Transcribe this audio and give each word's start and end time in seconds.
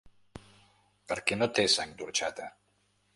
Perquè 1.11 1.37
no 1.41 1.49
té 1.59 1.65
sang 1.73 1.93
d’orxata. 1.99 2.49